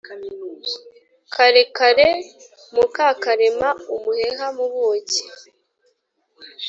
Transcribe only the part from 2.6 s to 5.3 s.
Mukakarema-Umuheha mu buki.